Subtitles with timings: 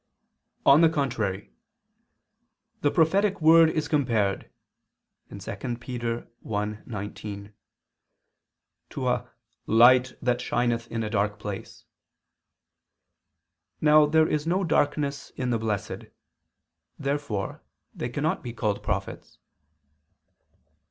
[0.65, 1.51] On the contrary,
[2.81, 4.49] The prophetic word is compared
[5.29, 5.79] (2 Pet.
[5.79, 7.53] 1:19)
[8.89, 9.29] to a
[9.67, 11.85] "light that shineth in a dark place."
[13.79, 16.05] Now there is no darkness in the blessed.
[16.97, 17.61] Therefore
[17.93, 19.37] they cannot be called prophets.